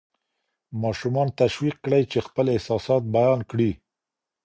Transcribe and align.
ماشومان 0.83 1.27
تشویق 1.41 1.75
کړئ 1.85 2.03
چې 2.11 2.19
خپل 2.27 2.45
احساسات 2.55 3.03
بیان 3.15 3.39
کړي. 3.51 3.71